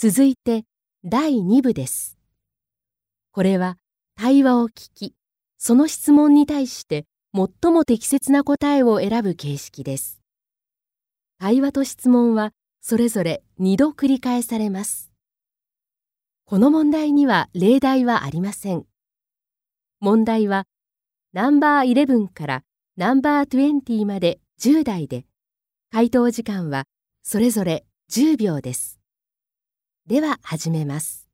[0.00, 0.64] 続いて
[1.04, 2.16] 第2部です。
[3.32, 3.78] これは
[4.16, 5.16] 対話を聞き、
[5.58, 10.20] その質問に対して最も適切な答えを選ぶ形式です。
[11.40, 15.10] 対話と質問はそれぞれ2度繰り返されます。
[16.44, 18.84] この問題には例題はありません。
[19.98, 20.66] 問題は
[21.32, 22.62] ナンバー11から
[22.96, 25.24] ナンバー20まで10台で、
[25.90, 26.84] 回答時間は
[27.24, 28.97] それぞれ10秒です。
[30.08, 31.27] では始めます。